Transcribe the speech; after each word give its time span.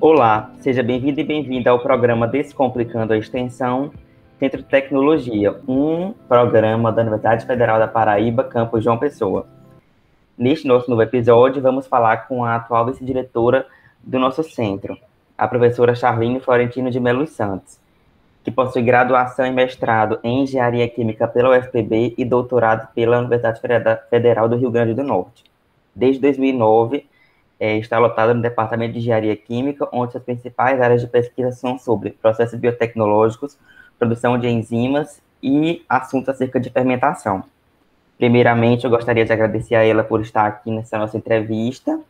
Olá, 0.00 0.52
seja 0.60 0.80
bem-vindo 0.80 1.18
e 1.18 1.24
bem-vinda 1.24 1.70
ao 1.70 1.80
programa 1.80 2.28
Descomplicando 2.28 3.12
a 3.12 3.18
Extensão 3.18 3.90
Centro 4.38 4.62
de 4.62 4.68
Tecnologia, 4.68 5.56
um 5.66 6.12
programa 6.28 6.92
da 6.92 7.02
Universidade 7.02 7.44
Federal 7.44 7.80
da 7.80 7.88
Paraíba, 7.88 8.44
campus 8.44 8.84
João 8.84 8.96
Pessoa. 8.96 9.48
Neste 10.38 10.68
nosso 10.68 10.88
novo 10.88 11.02
episódio, 11.02 11.60
vamos 11.60 11.88
falar 11.88 12.28
com 12.28 12.44
a 12.44 12.54
atual 12.54 12.86
vice-diretora 12.86 13.66
do 14.00 14.20
nosso 14.20 14.44
centro, 14.44 14.96
a 15.36 15.48
professora 15.48 15.96
Charlene 15.96 16.38
Florentino 16.38 16.92
de 16.92 17.00
Melo 17.00 17.26
Santos, 17.26 17.80
que 18.44 18.52
possui 18.52 18.82
graduação 18.82 19.46
e 19.46 19.50
mestrado 19.50 20.20
em 20.22 20.44
Engenharia 20.44 20.88
Química 20.88 21.26
pela 21.26 21.58
UFPB 21.58 22.14
e 22.16 22.24
doutorado 22.24 22.86
pela 22.94 23.18
Universidade 23.18 23.60
Federal 24.08 24.48
do 24.48 24.54
Rio 24.54 24.70
Grande 24.70 24.94
do 24.94 25.02
Norte. 25.02 25.42
Desde 25.92 26.20
2009, 26.22 27.04
é, 27.60 27.76
está 27.78 27.98
lotada 27.98 28.32
no 28.34 28.42
Departamento 28.42 28.92
de 28.92 29.00
Engenharia 29.00 29.36
Química, 29.36 29.88
onde 29.92 30.16
as 30.16 30.22
principais 30.22 30.80
áreas 30.80 31.00
de 31.00 31.06
pesquisa 31.06 31.52
são 31.52 31.78
sobre 31.78 32.10
processos 32.10 32.58
biotecnológicos, 32.58 33.58
produção 33.98 34.38
de 34.38 34.48
enzimas 34.48 35.20
e 35.42 35.84
assuntos 35.88 36.28
acerca 36.28 36.60
de 36.60 36.70
fermentação. 36.70 37.42
Primeiramente, 38.16 38.84
eu 38.84 38.90
gostaria 38.90 39.24
de 39.24 39.32
agradecer 39.32 39.74
a 39.74 39.84
ela 39.84 40.02
por 40.02 40.20
estar 40.20 40.46
aqui 40.46 40.70
nessa 40.70 40.98
nossa 40.98 41.16
entrevista 41.16 42.00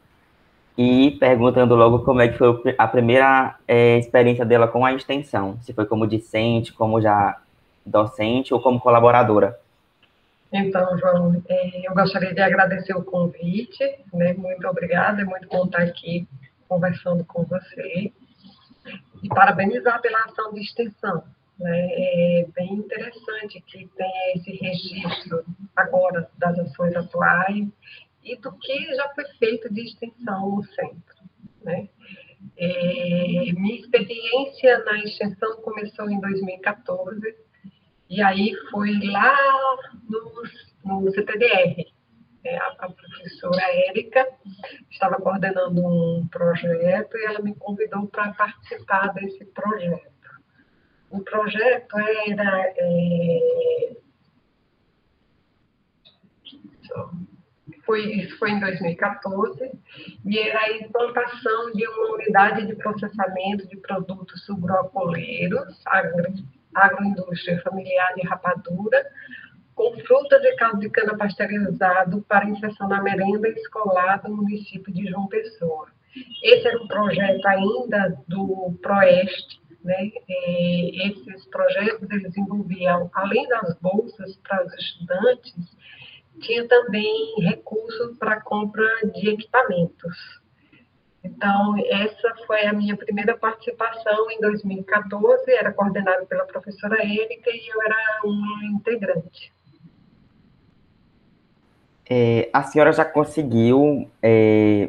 e 0.76 1.12
perguntando 1.18 1.74
logo 1.74 2.00
como 2.00 2.20
é 2.20 2.28
que 2.28 2.38
foi 2.38 2.74
a 2.78 2.86
primeira 2.86 3.56
é, 3.66 3.98
experiência 3.98 4.44
dela 4.44 4.68
com 4.68 4.84
a 4.84 4.92
extensão, 4.92 5.58
se 5.62 5.72
foi 5.72 5.84
como 5.84 6.06
discente, 6.06 6.72
como 6.72 7.00
já 7.00 7.36
docente 7.84 8.54
ou 8.54 8.60
como 8.60 8.80
colaboradora. 8.80 9.58
Então, 10.52 10.96
João, 10.98 11.42
é, 11.48 11.88
eu 11.88 11.94
gostaria 11.94 12.32
de 12.32 12.40
agradecer 12.40 12.94
o 12.94 13.04
convite, 13.04 13.84
né? 14.12 14.32
Muito 14.32 14.66
obrigada, 14.66 15.20
é 15.20 15.24
muito 15.24 15.46
bom 15.48 15.66
estar 15.66 15.82
aqui 15.82 16.26
conversando 16.68 17.24
com 17.24 17.44
você. 17.44 18.12
E 19.22 19.28
parabenizar 19.28 20.00
pela 20.00 20.24
ação 20.24 20.52
de 20.54 20.60
extensão. 20.60 21.24
Né? 21.58 21.88
É 21.90 22.46
bem 22.54 22.74
interessante 22.74 23.60
que 23.66 23.86
tenha 23.96 24.36
esse 24.36 24.52
registro 24.52 25.44
agora 25.76 26.30
das 26.38 26.58
ações 26.58 26.94
atuais 26.94 27.68
e 28.24 28.36
do 28.36 28.52
que 28.52 28.94
já 28.94 29.08
foi 29.10 29.24
feito 29.38 29.72
de 29.72 29.82
extensão 29.82 30.56
no 30.56 30.64
centro. 30.64 31.16
Né? 31.62 31.88
É, 32.56 33.52
minha 33.52 33.80
experiência 33.80 34.78
na 34.84 34.98
extensão 35.04 35.60
começou 35.62 36.08
em 36.08 36.20
2014, 36.20 37.36
e 38.08 38.22
aí 38.22 38.54
foi 38.70 38.98
lá 39.04 39.36
no, 40.08 41.02
no 41.02 41.10
CTDR. 41.12 41.86
É, 42.44 42.56
a, 42.56 42.66
a, 42.78 42.90
professora 42.90 43.62
Érica 43.88 44.26
estava 44.90 45.16
coordenando 45.16 45.84
um 45.84 46.26
projeto 46.28 47.16
e 47.16 47.24
ela 47.26 47.40
me 47.40 47.54
convidou 47.56 48.06
para 48.06 48.32
participar 48.32 49.12
desse 49.12 49.44
projeto. 49.46 50.08
O 51.10 51.20
projeto 51.20 51.98
era. 51.98 52.72
É, 52.76 53.96
foi, 57.84 58.04
isso 58.12 58.38
foi 58.38 58.50
em 58.50 58.60
2014, 58.60 59.72
e 60.26 60.38
era 60.38 60.60
a 60.60 60.72
implantação 60.72 61.72
de 61.72 61.88
uma 61.88 62.14
unidade 62.16 62.66
de 62.66 62.76
processamento 62.76 63.66
de 63.66 63.78
produtos 63.78 64.44
sugrocoleiros, 64.44 65.80
agro, 65.86 66.34
agroindústria 66.74 67.60
familiar 67.62 68.14
de 68.14 68.26
rapadura, 68.26 69.06
com 69.74 69.96
frutas 70.00 70.42
e 70.42 70.56
caldo 70.56 70.80
de 70.80 70.90
cana 70.90 71.16
pasteurizado 71.16 72.22
para 72.28 72.48
inserção 72.48 72.88
na 72.88 73.02
merenda 73.02 73.48
escolar 73.48 74.20
do 74.22 74.34
município 74.34 74.92
de 74.92 75.06
João 75.06 75.28
Pessoa. 75.28 75.88
Esse 76.42 76.66
era 76.66 76.82
um 76.82 76.88
projeto 76.88 77.46
ainda 77.46 78.18
do 78.26 78.76
Proeste, 78.82 79.60
né? 79.84 80.10
E 80.28 81.08
esses 81.08 81.46
projetos 81.46 82.10
eles 82.10 82.36
envolviam, 82.36 83.08
além 83.14 83.46
das 83.48 83.78
bolsas 83.78 84.36
para 84.36 84.66
os 84.66 84.74
estudantes, 84.74 85.54
tinha 86.40 86.66
também 86.66 87.34
recursos 87.40 88.16
para 88.18 88.40
compra 88.40 88.84
de 89.14 89.30
equipamentos. 89.30 90.40
Então, 91.28 91.74
essa 91.86 92.34
foi 92.46 92.66
a 92.66 92.72
minha 92.72 92.96
primeira 92.96 93.36
participação 93.36 94.30
em 94.30 94.40
2014, 94.40 95.50
era 95.52 95.72
coordenada 95.72 96.24
pela 96.24 96.44
professora 96.46 97.02
Érica 97.02 97.50
e 97.50 97.68
eu 97.68 97.82
era 97.82 97.96
uma 98.24 98.64
integrante. 98.66 99.52
É, 102.08 102.48
a 102.52 102.62
senhora 102.62 102.92
já 102.92 103.04
conseguiu 103.04 104.08
é, 104.22 104.88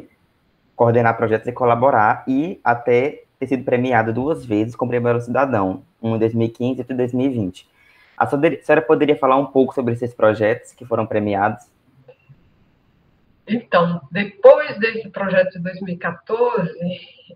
coordenar 0.74 1.16
projetos 1.16 1.46
e 1.46 1.52
colaborar 1.52 2.24
e 2.26 2.58
até 2.64 3.24
ter 3.38 3.46
sido 3.46 3.64
premiada 3.64 4.12
duas 4.12 4.44
vezes 4.44 4.74
com 4.74 4.86
o 4.86 4.88
Prêmio 4.88 5.20
Cidadão, 5.20 5.82
um 6.02 6.16
em 6.16 6.18
2015 6.18 6.72
e 6.72 6.78
outro 6.80 6.94
em 6.94 6.96
2020. 6.96 7.68
A 8.16 8.26
senhora 8.26 8.82
poderia 8.82 9.16
falar 9.16 9.36
um 9.36 9.46
pouco 9.46 9.74
sobre 9.74 9.92
esses 9.92 10.14
projetos 10.14 10.72
que 10.72 10.84
foram 10.86 11.06
premiados? 11.06 11.66
Então, 13.52 14.00
depois 14.12 14.78
desse 14.78 15.10
projeto 15.10 15.50
de 15.54 15.58
2014, 15.58 16.70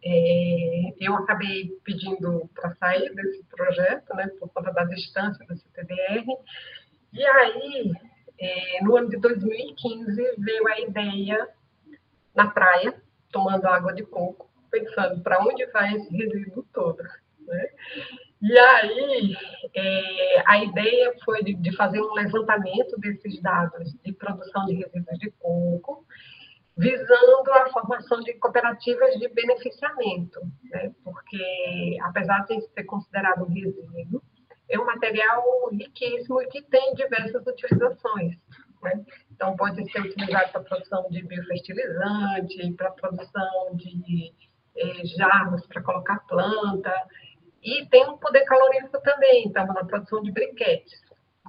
é, 0.04 0.94
eu 1.00 1.16
acabei 1.16 1.76
pedindo 1.82 2.48
para 2.54 2.72
sair 2.76 3.12
desse 3.16 3.42
projeto, 3.46 4.14
né, 4.14 4.28
por 4.38 4.48
conta 4.50 4.72
da 4.72 4.84
distância 4.84 5.44
do 5.44 5.56
CTDR, 5.56 6.24
e 7.12 7.26
aí, 7.26 7.92
é, 8.38 8.84
no 8.84 8.96
ano 8.96 9.10
de 9.10 9.16
2015, 9.16 10.36
veio 10.38 10.68
a 10.68 10.80
ideia 10.82 11.48
na 12.32 12.46
praia, 12.48 12.94
tomando 13.32 13.66
água 13.66 13.92
de 13.92 14.04
coco, 14.04 14.48
pensando 14.70 15.20
para 15.20 15.40
onde 15.40 15.66
vai 15.66 15.94
esse 15.94 16.16
resíduo 16.16 16.64
todo. 16.72 17.02
Né? 17.40 17.68
E 18.46 18.58
aí, 18.58 19.34
é, 19.74 20.42
a 20.44 20.62
ideia 20.62 21.14
foi 21.24 21.42
de, 21.42 21.54
de, 21.54 21.74
fazer 21.74 21.98
um 21.98 22.12
levantamento 22.12 22.94
desses 22.98 23.40
dados 23.40 23.90
de 24.04 24.12
produção 24.12 24.66
de 24.66 24.74
resíduos 24.74 25.18
de 25.18 25.30
coco, 25.40 26.04
visando 26.76 27.50
a 27.52 27.70
formação 27.70 28.20
de 28.20 28.34
cooperativas 28.34 29.14
de 29.14 29.28
beneficiamento, 29.28 30.40
né? 30.64 30.92
porque, 31.02 31.96
apesar 32.02 32.44
de 32.44 32.60
ser 32.60 32.84
considerado 32.84 33.44
um 33.44 33.48
resíduo, 33.48 34.22
é 34.68 34.78
um 34.78 34.84
material 34.84 35.70
riquíssimo 35.72 36.42
e 36.42 36.46
que 36.48 36.60
tem 36.60 36.92
diversas 36.96 37.46
utilizações. 37.46 38.36
Né? 38.82 39.06
Então, 39.32 39.56
pode 39.56 39.90
ser 39.90 40.02
utilizado 40.02 40.52
para 40.52 40.60
a 40.60 40.64
produção 40.64 41.08
de 41.08 41.22
biofertilizante, 41.22 42.74
para 42.76 42.88
a 42.88 42.92
produção 42.92 43.74
de 43.74 44.34
eh, 44.76 45.06
jarros 45.16 45.66
para 45.66 45.82
colocar 45.82 46.18
planta, 46.26 46.92
e 47.64 47.86
tem 47.86 48.06
um 48.08 48.18
poder 48.18 48.44
calorífico 48.44 49.00
também, 49.00 49.46
estava 49.46 49.72
na 49.72 49.84
produção 49.84 50.22
de 50.22 50.30
briquetes. 50.30 51.02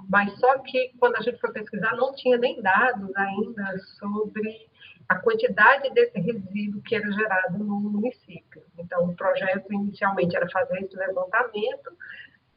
Mas 0.09 0.38
só 0.40 0.59
que 0.59 0.94
quando 0.98 1.18
a 1.18 1.22
gente 1.22 1.40
foi 1.40 1.52
pesquisar, 1.52 1.96
não 1.96 2.14
tinha 2.16 2.38
nem 2.38 2.62
dados 2.62 3.14
ainda 3.16 3.78
sobre 4.00 4.70
a 5.09 5.16
quantidade 5.20 5.90
desse 5.94 6.20
resíduo 6.20 6.81
que 6.84 6.96
era 6.96 7.12
gerado 7.12 7.58
no 7.58 7.80
município. 7.80 8.64
Então, 8.78 9.09
o 9.09 9.16
projeto 9.16 9.72
inicialmente 9.72 10.36
era 10.36 10.50
fazer 10.50 10.80
esse 10.80 10.96
levantamento 10.96 11.92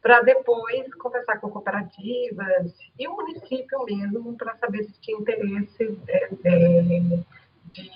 para 0.00 0.22
depois 0.22 0.94
conversar 0.94 1.40
com 1.40 1.50
cooperativas 1.50 2.72
e 2.98 3.08
o 3.08 3.16
município 3.16 3.84
mesmo 3.84 4.36
para 4.36 4.56
saber 4.56 4.84
se 4.84 5.00
tinha 5.00 5.18
interesse 5.18 6.00
é, 6.08 6.28
é, 6.44 7.20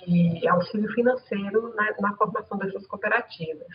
de 0.05 0.47
auxílio 0.47 0.91
financeiro 0.93 1.73
na, 1.75 1.95
na 1.99 2.15
formação 2.15 2.57
dessas 2.57 2.85
cooperativas. 2.87 3.67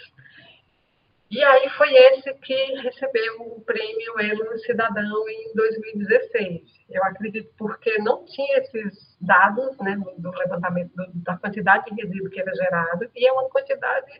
E 1.30 1.42
aí 1.42 1.68
foi 1.70 1.92
esse 1.94 2.32
que 2.34 2.54
recebeu 2.80 3.42
o 3.42 3.60
prêmio 3.60 4.18
Elo 4.18 4.58
Cidadão 4.60 5.28
em 5.28 5.54
2016. 5.54 6.62
Eu 6.88 7.04
acredito 7.04 7.52
porque 7.58 7.98
não 7.98 8.24
tinha 8.24 8.58
esses 8.58 9.16
dados 9.20 9.76
né, 9.78 9.98
do 10.16 10.30
levantamento 10.30 10.90
do, 10.94 11.06
da 11.16 11.36
quantidade 11.36 11.84
de 11.84 12.02
resíduo 12.02 12.30
que 12.30 12.40
era 12.40 12.54
gerado, 12.54 13.10
e 13.14 13.26
é 13.26 13.32
uma 13.32 13.48
quantidade 13.50 14.10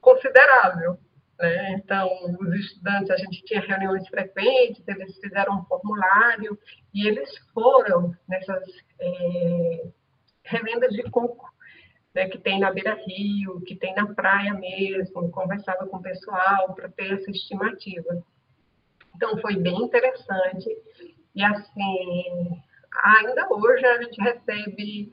considerável. 0.00 0.96
Né? 1.36 1.72
Então, 1.72 2.08
os 2.40 2.54
estudantes, 2.54 3.10
a 3.10 3.16
gente 3.16 3.44
tinha 3.44 3.60
reuniões 3.60 4.06
frequentes, 4.08 4.86
eles 4.86 5.18
fizeram 5.18 5.58
um 5.58 5.64
formulário, 5.64 6.56
e 6.94 7.08
eles 7.08 7.28
foram 7.52 8.16
nessas 8.28 8.62
é, 9.00 9.88
revendas 10.44 10.92
de 10.92 11.02
coco 11.10 11.53
né, 12.14 12.28
que 12.28 12.38
tem 12.38 12.60
na 12.60 12.70
beira-rio, 12.70 13.60
que 13.62 13.74
tem 13.74 13.94
na 13.94 14.06
praia 14.14 14.54
mesmo, 14.54 15.30
conversava 15.30 15.86
com 15.86 15.96
o 15.96 16.02
pessoal 16.02 16.72
para 16.74 16.88
ter 16.88 17.12
essa 17.12 17.30
estimativa. 17.30 18.22
Então, 19.16 19.36
foi 19.38 19.56
bem 19.56 19.76
interessante. 19.82 20.68
E, 21.34 21.42
assim, 21.42 22.62
ainda 23.02 23.48
hoje 23.50 23.84
a 23.84 24.02
gente 24.02 24.20
recebe 24.20 25.10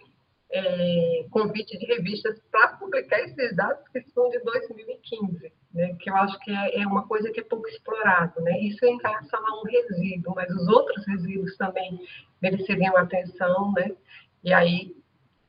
é, 0.52 1.26
convite 1.32 1.78
de 1.78 1.86
revistas 1.86 2.40
para 2.52 2.76
publicar 2.78 3.20
esses 3.22 3.56
dados 3.56 3.88
que 3.88 4.02
são 4.12 4.30
de 4.30 4.40
2015, 4.40 5.52
né, 5.74 5.96
que 6.00 6.10
eu 6.10 6.16
acho 6.18 6.38
que 6.40 6.52
é, 6.52 6.82
é, 6.82 6.88
uma 6.88 7.08
coisa 7.08 7.32
que 7.32 7.40
é 7.40 7.44
pouco 7.44 7.68
explorado. 7.68 8.40
Né? 8.42 8.60
Isso 8.60 8.86
em 8.86 8.98
relação 9.02 9.40
a 9.40 9.62
um 9.62 9.64
resíduo, 9.64 10.36
mas 10.36 10.54
os 10.54 10.68
outros 10.68 11.06
resíduos 11.08 11.56
também 11.58 12.00
mereceriam 12.42 12.96
atenção, 12.98 13.72
né? 13.74 13.92
E 14.44 14.52
aí 14.52 14.96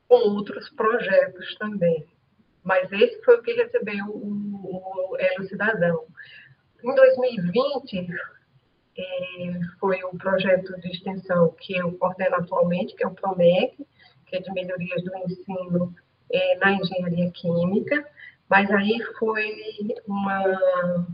outros 0.09 0.69
projetos 0.69 1.55
também. 1.55 2.05
mas 2.63 2.91
esse 2.91 3.21
foi 3.23 3.37
o 3.37 3.41
que 3.41 3.53
recebeu 3.53 4.05
o, 4.07 5.11
o 5.11 5.17
Elo 5.17 5.43
Cidadão. 5.47 6.05
Em 6.83 6.95
2020, 6.95 8.07
é, 8.97 9.59
foi 9.79 10.03
o 10.03 10.17
projeto 10.17 10.79
de 10.79 10.91
extensão 10.91 11.53
que 11.59 11.75
eu 11.75 11.91
coordeno 11.97 12.35
atualmente, 12.35 12.95
que 12.95 13.03
é 13.03 13.07
o 13.07 13.13
PROMEC, 13.13 13.85
que 14.27 14.35
é 14.35 14.39
de 14.39 14.51
melhorias 14.51 15.03
do 15.03 15.17
ensino 15.17 15.95
é, 16.31 16.55
na 16.57 16.73
engenharia 16.73 17.31
química, 17.31 18.07
mas 18.49 18.69
aí 18.71 19.01
foi 19.17 19.51
uma. 20.07 21.07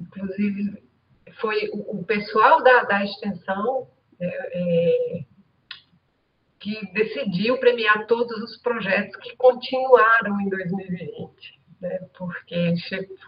Inclusive, 0.00 0.82
foi 1.40 1.70
o, 1.72 2.04
pessoal 2.04 2.62
da, 2.62 2.84
da 2.84 3.04
extensão 3.04 3.88
é, 4.20 5.24
que 6.60 6.92
decidiu 6.92 7.58
premiar 7.58 8.06
todos 8.06 8.36
os 8.42 8.58
projetos 8.58 9.16
que 9.16 9.34
continuaram 9.36 10.40
em 10.40 10.48
2020. 10.48 11.60
Né, 11.80 11.98
porque 12.18 12.74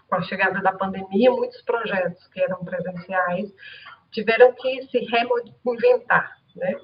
com 0.07 0.15
a 0.15 0.21
chegada 0.21 0.61
da 0.61 0.71
pandemia, 0.73 1.31
muitos 1.31 1.59
projetos 1.63 2.27
que 2.27 2.39
eram 2.39 2.63
presenciais 2.63 3.51
tiveram 4.11 4.53
que 4.53 4.83
se 4.83 4.99
reinventar, 4.99 6.37
né? 6.55 6.75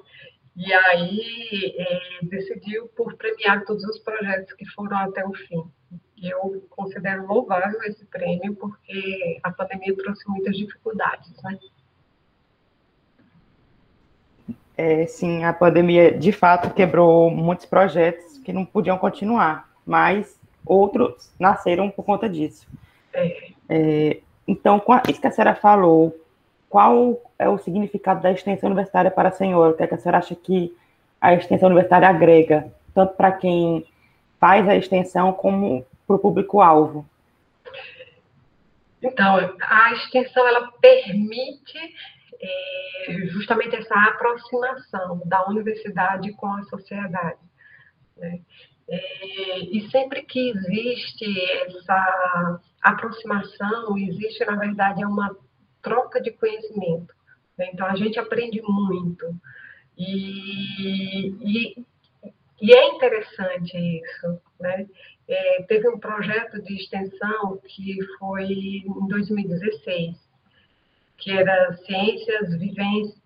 E 0.56 0.72
aí 0.72 1.76
é, 1.78 2.24
decidiu 2.24 2.88
por 2.88 3.16
premiar 3.16 3.64
todos 3.64 3.84
os 3.84 4.00
projetos 4.00 4.52
que 4.54 4.66
foram 4.70 4.96
até 4.98 5.24
o 5.24 5.32
fim. 5.32 5.62
Eu 6.20 6.66
considero 6.70 7.24
louvável 7.24 7.80
esse 7.84 8.04
prêmio, 8.06 8.56
porque 8.56 9.38
a 9.44 9.52
pandemia 9.52 9.96
trouxe 9.96 10.28
muitas 10.28 10.56
dificuldades, 10.56 11.40
né? 11.44 11.56
É, 14.82 15.06
sim, 15.06 15.44
a 15.44 15.52
pandemia 15.52 16.10
de 16.10 16.32
fato 16.32 16.72
quebrou 16.72 17.30
muitos 17.30 17.66
projetos 17.66 18.38
que 18.38 18.50
não 18.50 18.64
podiam 18.64 18.96
continuar, 18.96 19.68
mas 19.84 20.40
outros 20.64 21.30
nasceram 21.38 21.90
por 21.90 22.02
conta 22.02 22.26
disso. 22.26 22.66
É. 23.12 23.50
É, 23.68 24.20
então, 24.48 24.80
com 24.80 24.94
a, 24.94 25.02
isso 25.06 25.20
que 25.20 25.26
a 25.26 25.30
senhora 25.30 25.54
falou, 25.54 26.18
qual 26.66 27.20
é 27.38 27.46
o 27.46 27.58
significado 27.58 28.22
da 28.22 28.32
extensão 28.32 28.68
universitária 28.68 29.10
para 29.10 29.28
a 29.28 29.32
senhora? 29.32 29.72
O 29.72 29.76
que, 29.76 29.82
é 29.82 29.86
que 29.86 29.94
a 29.96 29.98
senhora 29.98 30.16
acha 30.16 30.34
que 30.34 30.74
a 31.20 31.34
extensão 31.34 31.66
universitária 31.66 32.08
agrega, 32.08 32.72
tanto 32.94 33.12
para 33.16 33.32
quem 33.32 33.84
faz 34.38 34.66
a 34.66 34.76
extensão 34.76 35.30
como 35.30 35.84
para 36.06 36.16
o 36.16 36.18
público-alvo? 36.18 37.04
Então, 39.02 39.36
a 39.60 39.92
extensão 39.92 40.48
ela 40.48 40.72
permite 40.80 41.78
é, 42.42 43.26
justamente 43.28 43.76
essa 43.76 43.94
aproximação 43.94 45.22
da 45.26 45.46
universidade 45.48 46.32
com 46.32 46.46
a 46.46 46.62
sociedade. 46.64 47.38
Né? 48.16 48.40
É, 48.88 49.58
e 49.60 49.88
sempre 49.90 50.22
que 50.22 50.50
existe 50.50 51.24
essa 51.66 52.60
aproximação, 52.82 53.96
existe, 53.98 54.44
na 54.44 54.56
verdade, 54.56 55.04
uma 55.04 55.36
troca 55.82 56.20
de 56.20 56.30
conhecimento. 56.32 57.14
Né? 57.58 57.70
Então, 57.72 57.86
a 57.86 57.94
gente 57.94 58.18
aprende 58.18 58.60
muito. 58.62 59.26
E, 59.96 61.28
e, 61.40 61.86
e 62.62 62.72
é 62.72 62.88
interessante 62.88 63.76
isso. 63.76 64.40
Né? 64.58 64.86
É, 65.28 65.62
teve 65.62 65.88
um 65.88 65.98
projeto 65.98 66.60
de 66.62 66.74
extensão 66.74 67.60
que 67.66 67.98
foi 68.18 68.44
em 68.44 69.06
2016, 69.08 70.16
que 71.20 71.30
era 71.30 71.76
Ciências, 71.84 72.58
Vivências, 72.58 73.22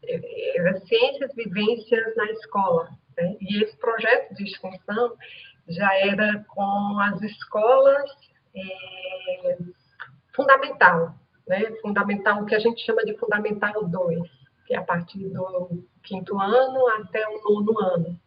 era 0.57 0.79
Ciências 0.81 1.35
Vivências 1.35 2.17
na 2.17 2.31
Escola. 2.33 2.91
Né? 3.17 3.37
E 3.41 3.63
esse 3.63 3.77
projeto 3.77 4.35
de 4.35 4.45
extensão 4.45 5.17
já 5.69 5.95
era 5.99 6.45
com 6.49 6.99
as 7.01 7.23
escolas 7.23 8.11
é, 8.55 9.59
fundamental, 10.35 11.15
né? 11.47 11.71
fundamental, 11.81 12.43
o 12.43 12.47
que 12.47 12.55
a 12.55 12.59
gente 12.59 12.85
chama 12.85 13.05
de 13.05 13.17
fundamental 13.17 13.87
2, 13.87 14.23
que 14.67 14.75
é 14.75 14.79
a 14.79 14.83
partir 14.83 15.29
do 15.29 15.85
quinto 16.03 16.39
ano 16.39 16.87
até 16.99 17.27
o 17.29 17.41
nono 17.43 17.81
ano. 17.81 18.21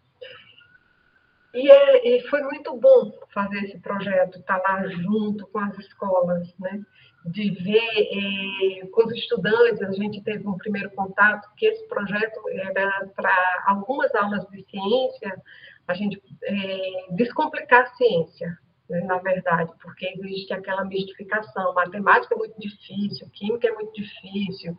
E, 1.53 1.69
é, 1.71 2.07
e, 2.07 2.21
foi 2.29 2.41
muito 2.43 2.75
bom 2.77 3.11
fazer 3.33 3.63
esse 3.63 3.79
projeto, 3.79 4.37
estar 4.37 4.59
tá 4.59 4.73
lá 4.73 4.87
junto 4.87 5.47
com 5.47 5.59
as 5.59 5.77
escolas, 5.79 6.53
né? 6.59 6.81
De 7.27 7.51
ver 7.51 8.81
é, 8.81 8.87
com 8.87 9.05
os 9.05 9.13
estudantes, 9.13 9.81
a 9.81 9.91
gente 9.91 10.21
teve 10.23 10.47
um 10.47 10.57
primeiro 10.57 10.89
contato, 10.91 11.49
que 11.55 11.65
esse 11.65 11.87
projeto 11.87 12.39
era 12.49 13.09
para 13.15 13.63
algumas 13.67 14.13
aulas 14.15 14.45
de 14.49 14.63
ciência, 14.69 15.41
a 15.87 15.93
gente 15.93 16.21
é, 16.43 17.05
descomplicar 17.11 17.83
a 17.83 17.95
ciência, 17.95 18.57
né, 18.89 19.01
na 19.01 19.17
verdade, 19.17 19.71
porque 19.81 20.05
existe 20.17 20.53
aquela 20.53 20.85
mistificação, 20.85 21.73
matemática 21.73 22.35
é 22.35 22.37
muito 22.37 22.59
difícil, 22.59 23.29
química 23.33 23.67
é 23.67 23.71
muito 23.71 23.93
difícil, 23.93 24.77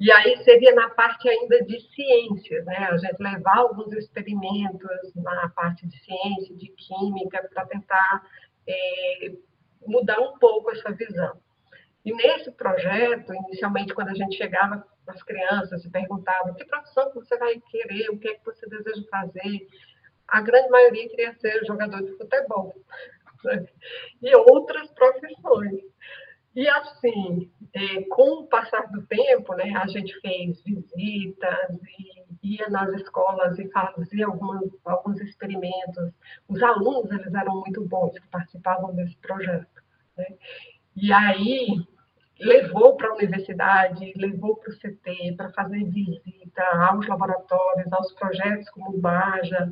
e 0.00 0.12
aí 0.12 0.36
seria 0.44 0.74
na 0.74 0.90
parte 0.90 1.28
ainda 1.28 1.64
de 1.64 1.80
ciências, 1.92 2.64
né? 2.64 2.88
A 2.88 2.96
gente 2.96 3.20
levar 3.20 3.56
alguns 3.56 3.92
experimentos 3.92 5.12
na 5.16 5.48
parte 5.48 5.88
de 5.88 5.98
ciência, 6.04 6.54
de 6.54 6.68
química, 6.68 7.48
para 7.52 7.66
tentar 7.66 8.22
é, 8.68 9.32
mudar 9.84 10.20
um 10.20 10.38
pouco 10.38 10.70
essa 10.70 10.92
visão. 10.92 11.36
E 12.08 12.12
nesse 12.14 12.50
projeto, 12.52 13.34
inicialmente, 13.34 13.92
quando 13.92 14.08
a 14.08 14.14
gente 14.14 14.34
chegava 14.34 14.82
com 15.04 15.12
as 15.12 15.22
crianças 15.22 15.84
e 15.84 15.90
perguntava 15.90 16.54
que 16.54 16.64
profissão 16.64 17.12
você 17.12 17.36
vai 17.36 17.60
querer, 17.60 18.08
o 18.08 18.18
que 18.18 18.28
é 18.28 18.34
que 18.34 18.46
você 18.46 18.66
deseja 18.66 19.02
fazer, 19.10 19.68
a 20.26 20.40
grande 20.40 20.70
maioria 20.70 21.06
queria 21.10 21.34
ser 21.34 21.66
jogador 21.66 22.02
de 22.02 22.16
futebol 22.16 22.74
e 24.22 24.34
outras 24.36 24.90
profissões. 24.92 25.82
E 26.56 26.66
assim, 26.66 27.52
é, 27.74 28.02
com 28.04 28.40
o 28.40 28.46
passar 28.46 28.90
do 28.90 29.06
tempo, 29.06 29.54
né, 29.54 29.70
a 29.76 29.86
gente 29.86 30.18
fez 30.22 30.62
visitas 30.62 31.78
e 32.42 32.54
ia 32.54 32.70
nas 32.70 32.90
escolas 32.94 33.58
e 33.58 33.68
fazia 33.68 34.24
algumas, 34.24 34.64
alguns 34.86 35.20
experimentos. 35.20 36.10
Os 36.48 36.62
alunos 36.62 37.10
eles 37.10 37.34
eram 37.34 37.60
muito 37.60 37.84
bons 37.84 38.18
que 38.18 38.26
participavam 38.28 38.94
desse 38.94 39.16
projeto. 39.18 39.82
Né? 40.16 40.26
E 40.96 41.12
aí 41.12 41.86
levou 42.40 42.96
para 42.96 43.08
a 43.08 43.14
universidade, 43.14 44.12
levou 44.16 44.56
para 44.56 44.70
o 44.70 44.76
CT 44.76 45.34
para 45.36 45.50
fazer 45.50 45.84
visita 45.84 46.62
aos 46.88 47.06
laboratórios, 47.06 47.92
aos 47.92 48.12
projetos 48.12 48.68
como 48.70 48.96
o 48.96 49.00
Baja, 49.00 49.70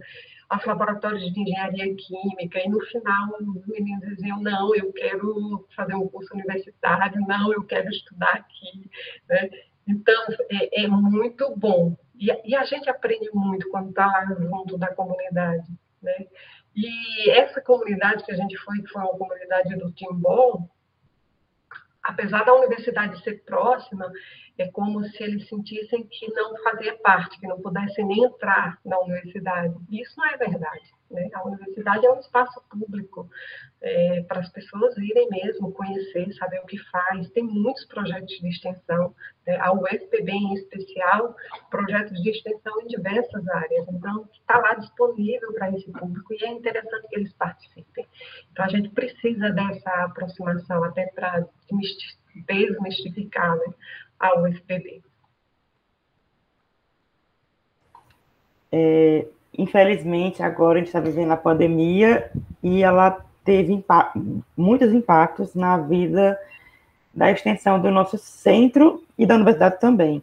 aos 0.49 0.65
laboratórios 0.65 1.33
de 1.33 1.41
engenharia 1.41 1.95
química, 1.95 2.61
e 2.61 2.69
no 2.69 2.81
final 2.87 3.29
os 3.41 3.67
meninos 3.67 4.09
diziam, 4.09 4.41
não, 4.41 4.75
eu 4.75 4.93
quero 4.93 5.67
fazer 5.75 5.95
um 5.95 6.09
curso 6.09 6.33
universitário, 6.35 7.21
não, 7.27 7.53
eu 7.53 7.65
quero 7.65 7.89
estudar 7.91 8.35
aqui, 8.35 8.91
né? 9.29 9.51
Então, 9.87 10.25
é, 10.51 10.85
é 10.85 10.89
muito 10.89 11.55
bom. 11.57 11.97
E, 12.19 12.29
e, 12.45 12.57
a 12.57 12.65
gente 12.65 12.89
aprende 12.89 13.31
muito 13.33 13.69
quando 13.71 13.91
está 13.91 14.27
junto 14.41 14.77
da 14.77 14.93
comunidade, 14.95 15.67
né? 16.03 16.27
E 16.75 17.31
essa 17.31 17.61
comunidade 17.61 18.25
que 18.25 18.33
a 18.33 18.37
gente 18.37 18.57
foi, 18.59 18.83
que 18.83 18.89
foi 18.89 19.03
uma 19.03 19.17
comunidade 19.17 19.77
do 19.77 19.93
Timbó, 19.93 20.67
apesar 22.07 22.45
da 22.45 22.55
universidade 22.55 23.23
ser 23.23 23.43
próxima, 23.45 24.11
é 24.59 24.69
como 24.69 25.05
se 25.05 25.23
eles 25.23 25.49
sentissem 25.49 26.07
que 26.07 26.33
não 26.33 26.57
fazia 26.63 26.97
parte, 26.99 27.39
que 27.39 27.47
não 27.47 27.61
pudessem 27.61 28.07
nem 28.07 28.25
entrar 28.25 28.79
na 28.85 28.99
universidade. 29.01 29.75
Isso 29.91 30.15
não 30.17 30.27
é 30.27 30.37
verdade. 30.37 30.95
Né? 31.11 31.29
A 31.35 31.47
universidade 31.47 32.07
é 32.07 32.11
um 32.11 32.19
espaço 32.19 32.61
público 32.71 33.29
é, 33.83 34.23
para 34.23 34.41
as 34.41 34.49
pessoas 34.51 34.97
irem 34.97 35.29
mesmo 35.31 35.73
conhecer, 35.73 36.33
saber 36.35 36.59
o 36.61 36.67
que 36.67 36.79
faz. 36.91 37.29
Tem 37.31 37.45
muitos 37.45 37.85
projetos 37.85 38.39
de 38.39 38.49
extensão, 38.49 39.15
né? 39.47 39.57
a 39.61 39.73
UFPB 39.73 40.33
em 40.33 40.55
especial, 40.55 41.37
projetos 41.71 42.21
de 42.23 42.31
extensão 42.31 42.81
em 42.83 42.87
diversas 42.87 43.47
áreas. 43.49 43.87
Então, 43.89 44.29
está 44.33 44.59
lá 44.59 44.75
disponível 44.75 45.53
para 45.53 45.71
esse 45.71 45.91
público 45.93 46.35
e 46.35 46.45
é 46.45 46.49
interessante 46.49 47.09
que 47.09 47.17
eles 47.17 47.33
participem. 47.35 47.96
Então, 48.53 48.65
a 48.65 48.69
gente 48.69 48.89
precisa 48.91 49.51
dessa 49.51 49.91
aproximação 50.05 50.83
até 50.85 51.07
para 51.07 51.47
desmistificar 52.49 53.57
né? 53.57 53.75
a 54.19 54.41
UFPB. 54.41 55.03
É, 58.73 59.27
infelizmente, 59.57 60.43
agora 60.43 60.77
a 60.77 60.79
gente 60.79 60.89
está 60.89 61.01
vivendo 61.01 61.33
a 61.33 61.37
pandemia 61.37 62.31
e 62.63 62.83
ela 62.83 63.25
teve 63.45 63.85
muitos 64.57 64.93
impactos 64.93 65.55
na 65.55 65.79
vida 65.79 66.39
da 67.15 67.31
extensão 67.31 67.81
do 67.81 67.91
nosso 67.91 68.19
centro 68.19 69.03
e 69.17 69.25
da 69.25 69.37
universidade 69.37 69.81
também. 69.81 70.23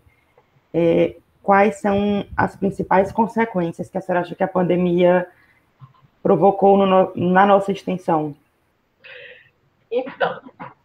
É, 0.74 1.16
quais 1.42 1.80
são 1.80 2.26
as 2.38 2.56
principais 2.56 3.12
consequências 3.12 3.90
que 3.90 3.98
a 3.98 4.02
senhora 4.02 4.22
acha 4.22 4.36
que 4.36 4.44
a 4.44 4.48
pandemia 4.48 5.28
provocou 6.24 6.78
no, 6.78 7.14
na 7.16 7.46
nossa 7.46 7.72
extensão? 7.72 8.34
Então, 9.92 10.42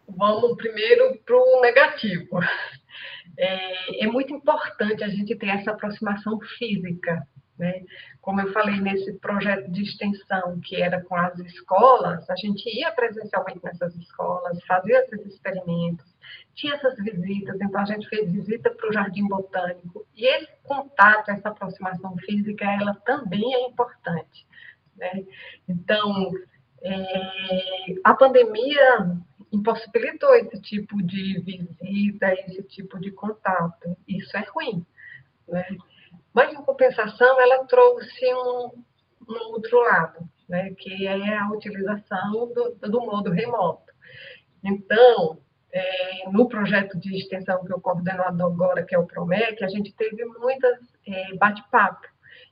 vamos 0.09 0.57
primeiro 0.57 1.17
para 1.25 1.37
o 1.37 1.61
negativo. 1.63 2.41
É, 3.39 4.05
é, 4.05 4.07
muito 4.09 4.35
importante 4.35 5.05
a 5.05 5.09
gente 5.09 5.37
ter 5.37 5.49
essa 5.49 5.71
aproximação 5.71 6.41
física 6.59 7.25
Né? 7.57 7.85
Como 8.21 8.41
eu 8.41 8.53
falei 8.53 8.81
nesse 8.81 9.13
projeto 9.21 9.71
de 9.71 9.83
extensão 9.83 10.61
que 10.61 10.81
era 10.83 11.03
com 11.05 11.15
as 11.17 11.39
escolas, 11.39 12.29
a 12.29 12.37
gente 12.37 12.69
ia 12.69 12.91
presencialmente 12.93 13.61
nessas 13.63 13.95
escolas, 13.97 14.63
fazia 14.65 15.01
esses 15.01 15.27
experimentos, 15.27 16.07
tinha 16.55 16.75
essas 16.75 16.97
visitas, 16.99 17.61
então 17.61 17.81
a 17.81 17.85
gente 17.85 18.09
fez 18.09 18.31
visita 18.31 18.71
para 18.71 18.89
o 18.89 18.93
Jardim 18.93 19.27
Botânico, 19.27 20.07
e 20.17 20.27
esse 20.27 20.53
contato, 20.63 21.31
essa 21.31 21.49
aproximação 21.49 22.17
física, 22.19 22.65
ela 22.65 22.95
também 23.05 23.55
é 23.55 23.69
importante. 23.69 24.47
Né? 24.99 25.25
Então, 25.69 26.31
é, 26.83 27.95
a 28.05 28.15
pandemia 28.15 29.17
impossibilitou 29.51 30.35
esse 30.35 30.61
tipo 30.61 31.03
de 31.03 31.41
visita, 31.41 32.35
esse 32.35 32.63
tipo 32.65 32.99
de 32.99 33.11
contato. 33.13 33.97
Isso 34.07 34.37
é 34.37 34.45
ruim. 34.51 34.85
Né? 35.47 35.65
Mas, 36.35 36.53
em 36.53 36.63
compensação, 36.63 37.41
ela 37.41 37.65
trouxe 37.65 38.35
um, 38.35 38.85
um 39.29 39.53
outro 39.53 39.81
lado, 39.81 40.29
né? 40.49 40.75
que 40.79 41.07
é 41.07 41.39
a 41.39 41.51
utilização 41.51 42.53
do, 42.53 42.77
do 42.81 43.01
modo 43.01 43.31
remoto. 43.31 43.93
Então, 44.63 45.39
é, 45.73 46.29
no 46.31 46.49
projeto 46.49 46.99
de 46.99 47.17
extensão 47.17 47.65
que 47.65 47.73
eu 47.73 47.81
coordeno 47.81 48.23
agora, 48.23 48.85
que 48.85 48.95
é 48.95 48.99
o 48.99 49.07
PROMEC, 49.07 49.63
a 49.63 49.69
gente 49.69 49.93
teve 49.95 50.25
muitas 50.25 50.79
é, 51.07 51.35
bate-papo. 51.37 52.07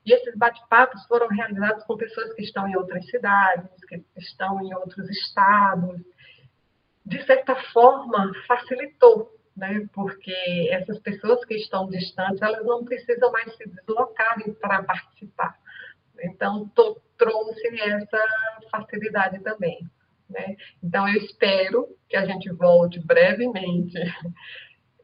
E 0.07 0.13
esses 0.13 0.37
bate-papos 0.37 1.05
foram 1.07 1.27
realizados 1.27 1.83
com 1.85 1.97
pessoas 1.97 2.33
que 2.35 2.43
estão 2.43 2.69
em 2.69 2.77
outras 2.77 3.05
cidades, 3.11 3.85
que 3.89 4.05
estão 4.17 4.63
em 4.63 4.73
outros 4.73 5.11
estados. 5.11 6.01
De 7.05 7.25
certa 7.27 7.57
forma, 7.73 8.33
facilitou, 8.47 9.37
né? 9.57 9.85
porque 9.93 10.69
essas 10.71 11.01
pessoas 11.01 11.45
que 11.45 11.55
estão 11.55 11.89
distantes, 11.89 12.41
elas 12.41 12.65
não 12.65 12.85
precisam 12.85 13.33
mais 13.33 13.53
se 13.57 13.69
deslocarem 13.69 14.55
para 14.55 14.85
participar. 14.85 15.59
Então, 16.21 16.71
trouxe 17.19 17.81
essa 17.81 18.25
facilidade 18.71 19.41
também. 19.41 19.91
Né? 20.31 20.57
Então, 20.83 21.09
eu 21.09 21.17
espero 21.17 21.89
que 22.09 22.17
a 22.17 22.25
gente 22.25 22.49
volte 22.53 23.01
brevemente, 23.01 23.99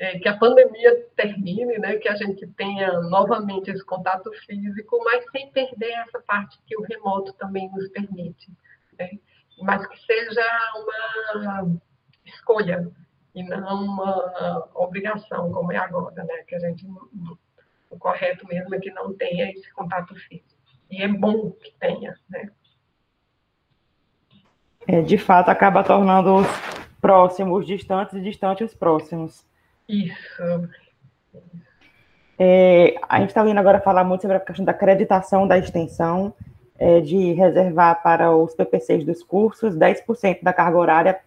é, 0.02 0.18
que 0.18 0.28
a 0.28 0.37
pandemia 0.37 1.06
termine, 1.14 1.78
né? 1.78 1.97
que 1.97 2.09
a 2.09 2.16
gente 2.16 2.44
tenha 2.49 3.00
novamente 3.02 3.71
esse 3.71 3.85
contato 3.85 4.32
físico, 4.44 4.99
mas 5.04 5.25
sem 5.30 5.49
perder 5.52 5.92
essa 5.92 6.21
parte 6.21 6.59
que 6.66 6.76
o 6.76 6.82
remoto 6.82 7.32
também 7.35 7.71
nos 7.71 7.88
permite. 7.90 8.50
Né? 8.99 9.11
Mas 9.61 9.87
que 9.87 9.97
seja 10.04 10.44
uma 10.75 11.78
escolha 12.26 12.90
e 13.32 13.44
não 13.44 13.85
uma 13.85 14.68
obrigação, 14.75 15.52
como 15.52 15.71
é 15.73 15.76
agora, 15.76 16.25
né? 16.25 16.42
que 16.49 16.56
a 16.56 16.59
gente, 16.59 16.85
o 17.88 17.97
correto 17.97 18.44
mesmo 18.49 18.75
é 18.75 18.80
que 18.80 18.90
não 18.90 19.14
tenha 19.14 19.52
esse 19.52 19.73
contato 19.73 20.16
físico. 20.16 20.61
E 20.90 21.00
é 21.00 21.06
bom 21.06 21.52
que 21.52 21.73
tenha, 21.78 22.18
né? 22.28 22.50
é, 24.88 25.00
de 25.00 25.16
fato 25.16 25.49
acaba 25.49 25.85
tornando 25.85 26.35
os 26.35 26.47
próximos 27.00 27.64
distantes 27.64 28.14
e 28.14 28.21
distantes 28.21 28.73
os 28.73 28.76
próximos. 28.76 29.47
Isso. 29.89 30.69
É, 32.39 32.95
a 33.09 33.21
gente 33.21 33.29
está 33.29 33.45
vindo 33.45 33.59
agora 33.59 33.81
falar 33.81 34.05
muito 34.05 34.23
sobre 34.23 34.37
a 34.37 34.41
questão 34.41 34.65
da 34.65 34.73
acreditação 34.73 35.47
da 35.47 35.59
extensão, 35.59 36.35
é, 36.79 37.01
de 37.01 37.33
reservar 37.33 38.03
para 38.03 38.35
os 38.35 38.55
PPCs 38.55 39.05
dos 39.05 39.23
cursos 39.23 39.77
10% 39.77 40.43
da 40.43 40.53
carga 40.53 40.79
horária 40.79 41.21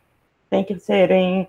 tem 0.50 0.64
que 0.64 0.78
serem 0.80 1.48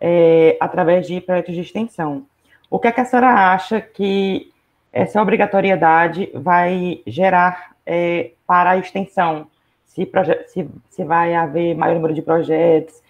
é, 0.00 0.56
através 0.60 1.06
de 1.06 1.20
projetos 1.20 1.54
de 1.54 1.60
extensão. 1.60 2.26
O 2.70 2.78
que, 2.78 2.88
é 2.88 2.92
que 2.92 3.00
a 3.00 3.04
senhora 3.04 3.52
acha 3.52 3.80
que 3.80 4.50
essa 4.92 5.20
obrigatoriedade 5.20 6.30
vai 6.34 7.02
gerar 7.06 7.76
é, 7.84 8.32
para 8.46 8.70
a 8.70 8.78
extensão? 8.78 9.46
se, 9.92 10.10
se, 10.48 10.70
se 10.90 11.04
vai 11.04 11.34
haver 11.34 11.76
maior 11.76 11.94
número 11.94 12.14
de 12.14 12.22
projetos, 12.22 13.02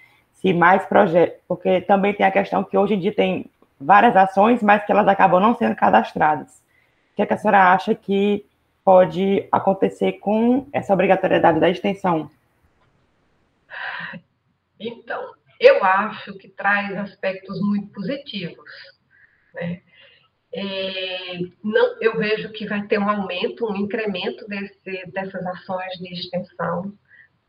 se 0.42 0.52
mais 0.52 0.84
projetos, 0.84 1.40
porque 1.46 1.80
também 1.82 2.12
tem 2.12 2.26
a 2.26 2.32
questão 2.32 2.64
que 2.64 2.76
hoje 2.76 2.94
em 2.94 2.98
dia 2.98 3.14
tem 3.14 3.46
várias 3.80 4.16
ações, 4.16 4.62
mas 4.62 4.84
que 4.84 4.92
elas 4.92 5.06
acabam 5.06 5.40
não 5.40 5.56
sendo 5.56 5.76
cadastradas. 5.76 6.60
O 7.12 7.16
que, 7.16 7.22
é 7.22 7.26
que 7.26 7.32
a 7.32 7.38
senhora 7.38 7.72
acha 7.72 7.94
que 7.94 8.44
pode 8.84 9.46
acontecer 9.52 10.14
com 10.14 10.66
essa 10.72 10.92
obrigatoriedade 10.92 11.60
da 11.60 11.70
extensão? 11.70 12.28
Então, 14.78 15.32
eu 15.60 15.84
acho 15.84 16.36
que 16.38 16.48
traz 16.48 16.96
aspectos 16.96 17.60
muito 17.60 17.92
positivos. 17.92 18.70
Né? 19.54 19.80
É, 20.52 21.38
não, 21.62 21.96
eu 22.00 22.18
vejo 22.18 22.50
que 22.50 22.66
vai 22.66 22.82
ter 22.86 22.98
um 22.98 23.08
aumento, 23.08 23.70
um 23.70 23.76
incremento 23.76 24.46
desse, 24.48 25.06
dessas 25.12 25.46
ações 25.46 25.92
de 25.98 26.12
extensão, 26.12 26.92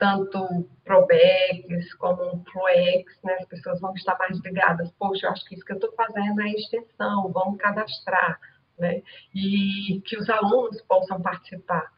tanto 0.03 0.67
ProBex 0.83 1.93
como 1.93 2.43
ProEx, 2.43 3.05
né, 3.24 3.38
as 3.39 3.48
pessoas 3.48 3.79
vão 3.79 3.93
estar 3.93 4.17
mais 4.19 4.38
ligadas, 4.41 4.91
poxa, 5.00 5.27
eu 5.27 5.31
acho 5.31 5.45
que 5.45 5.55
isso 5.55 5.63
que 5.63 5.72
eu 5.72 5.77
estou 5.77 5.93
fazendo 5.93 6.41
é 6.41 6.50
extensão, 6.50 7.31
vamos 7.31 7.57
cadastrar, 7.57 8.38
né, 8.77 9.01
e 9.33 10.01
que 10.01 10.17
os 10.17 10.29
alunos 10.29 10.81
possam 10.81 11.22
participar. 11.22 11.89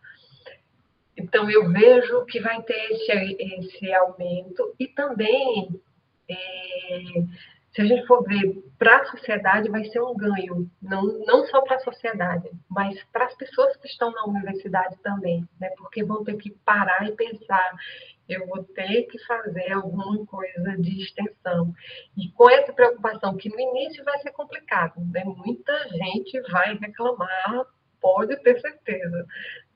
Então, 1.18 1.50
eu 1.50 1.72
vejo 1.72 2.26
que 2.26 2.40
vai 2.40 2.62
ter 2.62 2.92
esse, 2.92 3.12
esse 3.40 3.94
aumento 3.96 4.76
e 4.80 4.88
também 4.90 5.82
é, 6.30 6.36
se 7.76 7.82
a 7.82 7.86
gente 7.86 8.08
for 8.08 8.24
ver 8.24 8.64
para 8.80 9.02
a 9.02 9.06
sociedade, 9.06 9.70
vai 9.70 9.84
ser 9.86 10.02
um 10.02 10.16
ganho, 10.16 10.70
não, 10.82 11.04
não 11.26 11.46
só 11.48 11.62
para 11.62 11.76
a 11.76 11.82
sociedade, 11.82 12.50
mas 12.70 13.04
para 13.12 13.26
as 13.26 13.36
pessoas 13.36 13.76
que 13.78 13.88
estão 13.88 14.12
na 14.12 14.26
universidade 14.26 14.96
também, 15.04 15.46
né? 15.60 15.70
porque 15.78 16.02
vão 16.02 16.24
ter 16.24 16.38
que 16.38 16.52
parar 16.66 17.06
e 17.06 17.12
pensar, 17.12 17.76
eu 18.30 18.48
vou 18.48 18.64
ter 18.64 19.04
que 19.04 19.20
fazer 19.26 19.74
alguma 19.74 20.26
coisa 20.26 20.78
de 20.78 21.04
extensão. 21.04 21.74
E 22.18 22.32
com 22.32 22.50
essa 22.50 22.72
preocupação, 22.72 23.36
que 23.36 23.50
no 23.50 23.60
início 23.60 24.06
vai 24.06 24.20
ser 24.20 24.32
complicado, 24.32 24.94
né? 25.12 25.26
muita 25.26 25.90
gente 25.90 26.40
vai 26.50 26.78
reclamar, 26.78 27.66
pode 28.00 28.38
ter 28.42 28.58
certeza, 28.62 29.28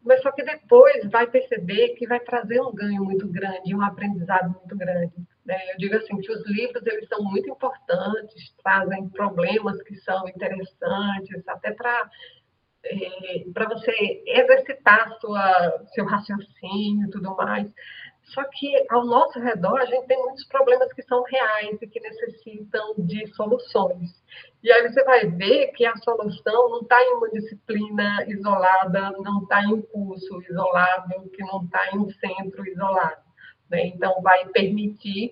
mas 0.02 0.22
só 0.22 0.32
que 0.32 0.44
depois 0.44 1.06
vai 1.12 1.28
perceber 1.28 1.90
que 1.96 2.08
vai 2.08 2.22
trazer 2.22 2.62
um 2.62 2.74
ganho 2.74 3.04
muito 3.04 3.28
grande, 3.28 3.76
um 3.76 3.82
aprendizado 3.82 4.56
muito 4.58 4.78
grande. 4.78 5.14
Né? 5.50 5.72
Eu 5.74 5.78
digo 5.78 5.96
assim 5.96 6.16
que 6.22 6.32
os 6.32 6.46
livros 6.46 6.86
eles 6.86 7.10
são 7.10 7.24
muito 7.24 7.50
importantes, 7.50 8.54
trazem 8.64 9.10
problemas 9.10 9.82
que 9.82 9.96
são 9.96 10.30
interessantes, 10.30 11.48
até 11.48 11.72
para 11.72 12.08
é, 12.86 13.44
para 13.52 13.68
você 13.68 14.24
exercitar 14.28 15.12
sua, 15.20 15.84
seu 15.96 16.06
raciocínio 16.06 17.08
e 17.08 17.10
tudo 17.10 17.36
mais. 17.36 17.68
Só 18.26 18.44
que 18.44 18.86
ao 18.92 19.04
nosso 19.06 19.40
redor 19.40 19.82
a 19.82 19.86
gente 19.86 20.06
tem 20.06 20.20
muitos 20.20 20.46
problemas 20.46 20.94
que 20.94 21.02
são 21.02 21.24
reais 21.24 21.82
e 21.82 21.88
que 21.88 22.00
necessitam 22.00 22.94
de 23.00 23.26
soluções. 23.34 24.12
E 24.64 24.72
aí 24.72 24.88
você 24.88 25.04
vai 25.04 25.26
ver 25.26 25.70
que 25.70 25.84
a 25.84 25.98
solução 25.98 26.70
não 26.70 26.82
está 26.82 27.02
em 27.04 27.14
uma 27.16 27.30
disciplina 27.32 28.24
isolada, 28.28 29.12
não 29.18 29.42
está 29.42 29.64
em 29.64 29.74
um 29.74 29.82
curso 29.82 30.44
isolado, 30.44 31.28
que 31.32 31.42
não 31.44 31.64
está 31.64 31.90
em 31.92 31.98
um 31.98 32.10
centro 32.12 32.68
isolado. 32.68 33.24
Né? 33.68 33.88
Então, 33.88 34.22
vai 34.22 34.46
permitir 34.50 35.32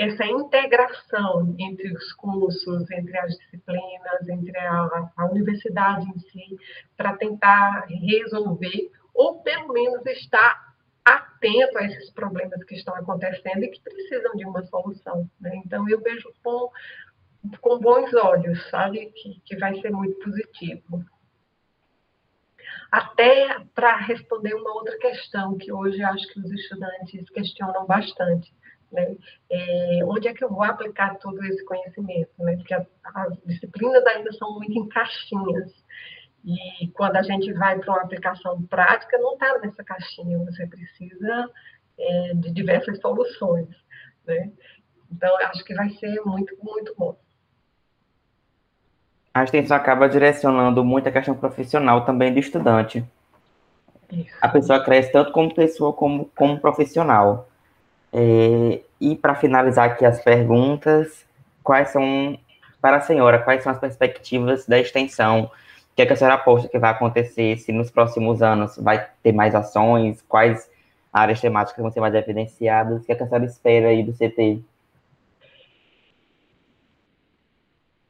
essa 0.00 0.24
integração 0.24 1.54
entre 1.58 1.92
os 1.92 2.12
cursos, 2.14 2.90
entre 2.90 3.18
as 3.18 3.36
disciplinas, 3.36 4.28
entre 4.30 4.56
a, 4.56 5.10
a 5.14 5.26
universidade 5.26 6.08
em 6.08 6.18
si, 6.20 6.58
para 6.96 7.18
tentar 7.18 7.84
resolver, 7.86 8.90
ou 9.12 9.42
pelo 9.42 9.74
menos 9.74 10.04
estar 10.06 10.74
atento 11.04 11.76
a 11.76 11.84
esses 11.84 12.10
problemas 12.12 12.64
que 12.64 12.76
estão 12.76 12.94
acontecendo 12.94 13.62
e 13.62 13.68
que 13.68 13.82
precisam 13.82 14.32
de 14.36 14.46
uma 14.46 14.62
solução. 14.64 15.28
Né? 15.38 15.60
Então, 15.66 15.86
eu 15.86 16.00
vejo 16.00 16.32
com, 16.42 16.70
com 17.60 17.78
bons 17.78 18.14
olhos, 18.14 18.70
sabe, 18.70 19.04
que, 19.10 19.38
que 19.44 19.56
vai 19.56 19.78
ser 19.82 19.90
muito 19.90 20.18
positivo. 20.24 21.04
Até 22.90 23.60
para 23.74 23.96
responder 23.96 24.54
uma 24.54 24.72
outra 24.76 24.96
questão 24.96 25.58
que 25.58 25.70
hoje 25.70 26.02
acho 26.02 26.26
que 26.32 26.40
os 26.40 26.50
estudantes 26.50 27.28
questionam 27.28 27.84
bastante. 27.84 28.50
Né? 28.92 29.16
É, 29.48 30.00
onde 30.04 30.28
é 30.28 30.34
que 30.34 30.44
eu 30.44 30.48
vou 30.48 30.64
aplicar 30.64 31.16
todo 31.18 31.42
esse 31.44 31.64
conhecimento? 31.64 32.30
Né? 32.38 32.56
Porque 32.56 32.74
as, 32.74 32.86
as 33.14 33.38
disciplinas 33.44 34.04
ainda 34.06 34.32
são 34.32 34.54
muito 34.54 34.72
em 34.72 34.88
caixinhas. 34.88 35.72
E 36.44 36.88
quando 36.94 37.16
a 37.16 37.22
gente 37.22 37.52
vai 37.52 37.78
para 37.78 37.92
uma 37.92 38.02
aplicação 38.02 38.62
prática, 38.62 39.18
não 39.18 39.34
está 39.34 39.58
nessa 39.58 39.84
caixinha, 39.84 40.38
você 40.38 40.66
precisa 40.66 41.50
é, 41.98 42.34
de 42.34 42.50
diversas 42.50 42.98
soluções. 43.00 43.68
Né? 44.26 44.50
Então, 45.12 45.36
acho 45.46 45.64
que 45.64 45.74
vai 45.74 45.90
ser 45.90 46.20
muito, 46.24 46.56
muito 46.62 46.94
bom. 46.96 47.16
A 49.32 49.44
extensão 49.44 49.76
acaba 49.76 50.08
direcionando 50.08 50.84
muito 50.84 51.08
a 51.08 51.12
questão 51.12 51.34
profissional 51.34 52.04
também 52.04 52.32
do 52.32 52.40
estudante. 52.40 53.04
Isso. 54.10 54.36
A 54.40 54.48
pessoa 54.48 54.82
cresce 54.82 55.12
tanto 55.12 55.30
como 55.30 55.54
pessoa 55.54 55.92
como 55.92 56.26
como 56.34 56.58
profissional. 56.58 57.48
É, 58.12 58.80
e 59.00 59.16
para 59.16 59.34
finalizar 59.34 59.90
aqui 59.90 60.04
as 60.04 60.22
perguntas, 60.22 61.24
quais 61.62 61.90
são, 61.90 62.38
para 62.80 62.96
a 62.96 63.00
senhora, 63.00 63.38
quais 63.38 63.62
são 63.62 63.72
as 63.72 63.78
perspectivas 63.78 64.66
da 64.66 64.78
extensão 64.78 65.44
O 65.92 65.96
que, 65.96 66.02
é 66.02 66.06
que 66.06 66.12
a 66.12 66.16
senhora 66.16 66.34
aposta 66.34 66.68
que 66.68 66.78
vai 66.78 66.90
acontecer? 66.90 67.58
Se 67.58 67.72
nos 67.72 67.90
próximos 67.90 68.42
anos 68.42 68.76
vai 68.76 69.08
ter 69.22 69.32
mais 69.32 69.54
ações? 69.54 70.22
Quais 70.22 70.70
áreas 71.12 71.40
temáticas 71.40 71.82
vão 71.82 71.90
ser 71.90 72.00
mais 72.00 72.14
evidenciadas? 72.14 73.02
O 73.02 73.04
que, 73.04 73.12
é 73.12 73.14
que 73.14 73.22
a 73.22 73.26
senhora 73.26 73.44
espera 73.44 73.88
aí 73.88 74.02
do 74.02 74.12
CT? 74.12 74.62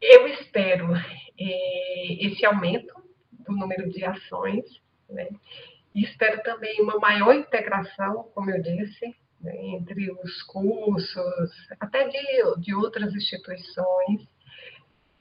Eu 0.01 0.27
espero 0.29 0.95
eh, 1.39 2.27
esse 2.27 2.45
aumento 2.47 2.95
do 3.33 3.53
número 3.53 3.89
de 3.91 4.05
ações, 4.05 4.65
né? 5.09 5.29
E 5.95 6.05
espero 6.05 6.43
também 6.43 6.81
uma 6.81 6.99
maior 6.99 7.35
integração, 7.35 8.29
como 8.35 8.51
eu 8.51 8.63
disse, 8.63 9.15
entre 9.45 10.11
os 10.11 10.43
cursos, 10.43 11.51
até 11.79 12.09
de, 12.09 12.61
de 12.61 12.75
outras 12.75 13.15
instituições. 13.15 14.29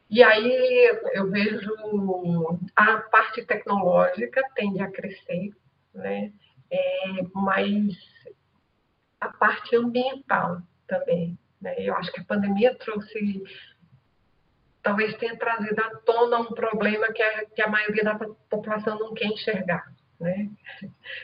E 0.10 0.24
aí 0.24 1.00
eu 1.14 1.30
vejo 1.30 1.72
a 2.76 2.98
parte 2.98 3.46
tecnológica 3.46 4.42
tende 4.56 4.82
a 4.82 4.92
crescer, 4.92 5.54
né? 5.94 6.34
É, 6.72 6.80
mas 7.34 7.96
a 9.20 9.30
parte 9.30 9.76
ambiental 9.76 10.62
também. 10.88 11.38
Né? 11.62 11.76
Eu 11.80 11.96
acho 11.96 12.12
que 12.12 12.22
a 12.22 12.26
pandemia 12.26 12.76
trouxe, 12.76 13.44
talvez 14.82 15.16
tenha 15.18 15.38
trazido 15.38 15.80
à 15.80 15.96
tona 15.98 16.40
um 16.40 16.54
problema 16.54 17.12
que 17.12 17.22
a, 17.22 17.46
que 17.46 17.62
a 17.62 17.68
maioria 17.68 18.04
da 18.04 18.16
população 18.50 18.98
não 18.98 19.14
quer 19.14 19.28
enxergar, 19.28 19.92
né? 20.20 20.50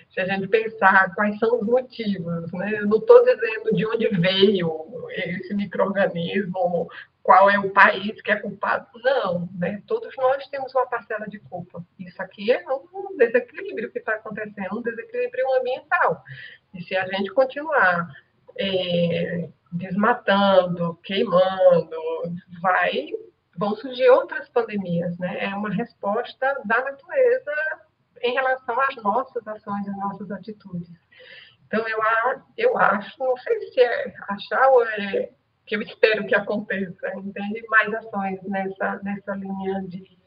Se 0.09 0.19
a 0.21 0.25
gente 0.25 0.47
pensar 0.47 1.13
quais 1.13 1.37
são 1.39 1.59
os 1.59 1.67
motivos, 1.67 2.51
né? 2.53 2.79
eu 2.79 2.87
não 2.87 2.97
estou 2.97 3.23
dizendo 3.23 3.75
de 3.75 3.85
onde 3.85 4.07
veio 4.07 5.07
esse 5.11 5.53
microorganismo, 5.53 6.87
qual 7.21 7.49
é 7.49 7.57
o 7.57 7.71
país 7.71 8.21
que 8.21 8.31
é 8.31 8.35
culpado, 8.35 8.87
não, 9.03 9.49
né? 9.53 9.81
todos 9.87 10.15
nós 10.17 10.47
temos 10.47 10.73
uma 10.73 10.85
parcela 10.85 11.25
de 11.27 11.39
culpa. 11.39 11.83
Isso 11.99 12.21
aqui 12.21 12.51
é 12.51 12.63
um 12.69 13.17
desequilíbrio 13.17 13.91
que 13.91 13.99
está 13.99 14.15
acontecendo, 14.15 14.77
um 14.77 14.81
desequilíbrio 14.81 15.45
ambiental. 15.59 16.23
E 16.73 16.81
se 16.83 16.95
a 16.95 17.05
gente 17.07 17.33
continuar 17.33 18.07
é, 18.57 19.49
desmatando, 19.71 20.95
queimando, 21.03 21.97
vai, 22.61 23.09
vão 23.57 23.75
surgir 23.75 24.09
outras 24.09 24.47
pandemias, 24.49 25.17
né? 25.17 25.45
É 25.45 25.55
uma 25.55 25.69
resposta 25.69 26.61
da 26.65 26.83
natureza 26.83 27.51
em 28.21 28.33
relação 28.33 28.79
às 28.79 28.95
nossas 28.97 29.47
ações, 29.47 29.87
às 29.87 29.97
nossas 29.97 30.31
atitudes. 30.31 30.89
Então, 31.67 31.87
eu, 31.87 31.99
eu 32.57 32.77
acho, 32.77 33.19
não 33.19 33.35
sei 33.37 33.59
se 33.71 33.81
é 33.81 34.13
achar 34.29 34.67
ou 34.69 34.85
é 34.85 35.29
que 35.65 35.75
eu 35.75 35.81
espero 35.81 36.25
que 36.27 36.35
aconteça, 36.35 37.11
entende? 37.15 37.63
Mais 37.69 37.93
ações 37.93 38.39
nessa, 38.43 38.99
nessa 39.03 39.33
linha 39.33 39.81
de, 39.87 40.17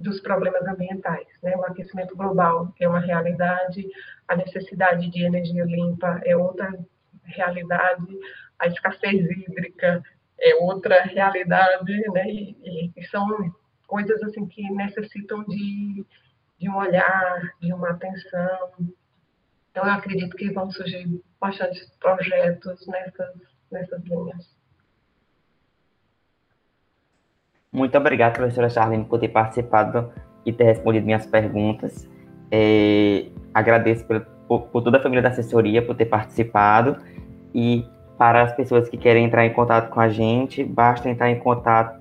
dos 0.00 0.20
problemas 0.20 0.66
ambientais. 0.66 1.28
Né? 1.42 1.56
O 1.56 1.64
aquecimento 1.64 2.16
global 2.16 2.74
é 2.80 2.88
uma 2.88 2.98
realidade, 2.98 3.86
a 4.26 4.36
necessidade 4.36 5.08
de 5.10 5.22
energia 5.22 5.64
limpa 5.64 6.20
é 6.24 6.36
outra 6.36 6.72
realidade, 7.24 8.18
a 8.58 8.66
escassez 8.66 9.30
hídrica 9.30 10.02
é 10.40 10.56
outra 10.56 11.02
realidade, 11.02 12.10
né? 12.10 12.28
e, 12.28 12.92
e 12.96 13.06
são 13.06 13.26
coisas 13.86 14.20
assim 14.24 14.46
que 14.46 14.62
necessitam 14.72 15.44
de 15.44 16.04
de 16.62 16.68
um 16.68 16.76
olhar, 16.76 17.54
de 17.60 17.72
uma 17.72 17.90
atenção. 17.90 18.70
Então, 19.70 19.84
eu 19.84 19.90
acredito 19.90 20.36
que 20.36 20.52
vão 20.52 20.70
surgir 20.70 21.20
bastantes 21.40 21.90
projetos 21.98 22.86
nessas, 22.86 23.34
nessas 23.70 24.04
linhas. 24.04 24.56
Muito 27.72 27.98
obrigado, 27.98 28.34
professora 28.34 28.70
Charlene, 28.70 29.04
por 29.04 29.18
ter 29.18 29.30
participado 29.30 30.12
e 30.46 30.52
ter 30.52 30.64
respondido 30.64 31.04
minhas 31.04 31.26
perguntas. 31.26 32.08
É, 32.48 33.28
agradeço 33.52 34.06
por, 34.06 34.20
por, 34.46 34.60
por, 34.68 34.82
toda 34.82 34.98
a 34.98 35.02
família 35.02 35.22
da 35.22 35.30
assessoria 35.30 35.84
por 35.84 35.96
ter 35.96 36.06
participado 36.06 37.02
e 37.52 37.84
para 38.16 38.42
as 38.42 38.54
pessoas 38.54 38.88
que 38.88 38.96
querem 38.96 39.24
entrar 39.24 39.44
em 39.44 39.52
contato 39.52 39.90
com 39.90 39.98
a 39.98 40.08
gente, 40.08 40.62
basta 40.62 41.08
entrar 41.08 41.28
em 41.28 41.40
contato 41.40 42.00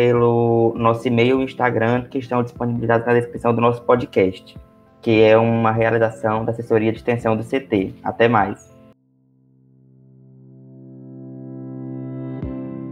pelo 0.00 0.72
nosso 0.78 1.06
e-mail 1.06 1.42
e 1.42 1.44
Instagram, 1.44 2.04
que 2.04 2.16
estão 2.16 2.42
disponibilizados 2.42 3.06
na 3.06 3.12
descrição 3.12 3.54
do 3.54 3.60
nosso 3.60 3.82
podcast, 3.82 4.56
que 5.02 5.20
é 5.20 5.36
uma 5.36 5.70
realização 5.72 6.42
da 6.42 6.52
assessoria 6.52 6.90
de 6.90 6.96
extensão 6.96 7.36
do 7.36 7.44
CT. 7.44 7.96
Até 8.02 8.26
mais. 8.26 8.69